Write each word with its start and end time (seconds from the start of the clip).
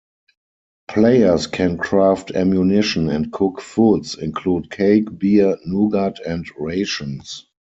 Players 0.87 1.45
can 1.45 1.77
craft 1.77 2.31
ammunition 2.31 3.07
and 3.07 3.31
cook 3.31 3.61
foods 3.61 4.17
include 4.17 4.71
cake, 4.71 5.15
beer, 5.19 5.57
nougat 5.63 6.17
and 6.25 6.43
rations. 6.57 7.45